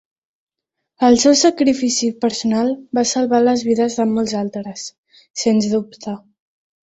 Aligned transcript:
El 1.07 1.17
seu 1.23 1.35
sacrifici 1.41 2.09
personal 2.25 2.73
va 2.99 3.03
salvar 3.11 3.43
les 3.43 3.65
vides 3.69 3.99
de 4.01 4.07
molts 4.15 4.35
altres, 4.41 4.87
sens 5.43 5.69
dubte. 5.77 6.17